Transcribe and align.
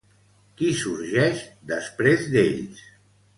Qui 0.61 0.69
sorgeix 0.79 1.43
després 1.73 2.25
d'ells? 2.33 2.83